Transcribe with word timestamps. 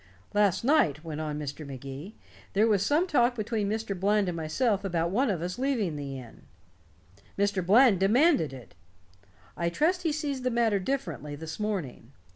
"Last 0.33 0.63
night," 0.63 1.03
went 1.03 1.21
on 1.21 1.37
Mr. 1.37 1.63
Magee, 1.63 2.15
"there 2.53 2.65
was 2.65 2.83
some 2.83 3.05
talk 3.05 3.35
between 3.35 3.69
Mr. 3.69 3.93
Bland 3.95 4.27
and 4.27 4.35
myself 4.35 4.83
about 4.83 5.11
one 5.11 5.29
of 5.29 5.43
us 5.43 5.59
leaving 5.59 5.95
the 5.95 6.17
inn. 6.17 6.41
Mr. 7.37 7.63
Bland 7.63 7.99
demanded 7.99 8.51
it. 8.51 8.73
I 9.55 9.69
trust 9.69 10.01
he 10.01 10.11
sees 10.11 10.41
the 10.41 10.49
matter 10.49 10.79
differently 10.79 11.35
this 11.35 11.59
morning. 11.59 12.13